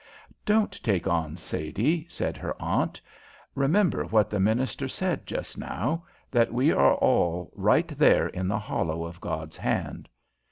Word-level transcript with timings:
"Don't 0.47 0.71
take 0.81 1.05
on, 1.05 1.35
Sadie," 1.35 2.07
said 2.09 2.35
her 2.35 2.59
aunt; 2.59 2.99
"remember 3.53 4.03
what 4.03 4.31
the 4.31 4.39
minister 4.39 4.87
said 4.87 5.27
just 5.27 5.59
now, 5.59 6.05
that 6.31 6.51
we 6.51 6.71
are 6.71 6.95
all 6.95 7.51
right 7.53 7.87
there 7.89 8.25
in 8.27 8.47
the 8.47 8.57
hollow 8.57 9.03
of 9.05 9.21
God's 9.21 9.57
hand. 9.57 10.09